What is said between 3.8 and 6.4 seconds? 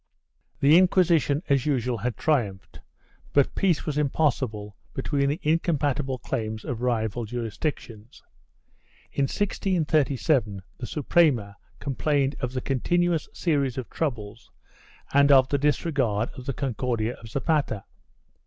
was impos sible between the incompatible